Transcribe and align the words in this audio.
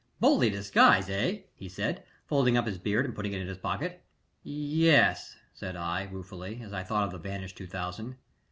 "Bully 0.19 0.49
disguise, 0.49 1.09
eh!" 1.11 1.41
he 1.53 1.69
said, 1.69 2.03
folding 2.25 2.57
up 2.57 2.65
his 2.65 2.79
beard 2.79 3.05
and 3.05 3.13
putting 3.13 3.33
it 3.33 3.39
in 3.41 3.45
his 3.47 3.59
pocket. 3.59 4.01
"Ye 4.41 4.87
e 4.87 4.89
es," 4.89 5.35
said 5.53 5.75
I, 5.75 6.05
ruefully, 6.05 6.59
as 6.63 6.73
I 6.73 6.81
thought 6.81 7.03
of 7.03 7.11
the 7.11 7.19
vanished 7.19 7.55
two 7.55 7.67
thousand. 7.67 8.15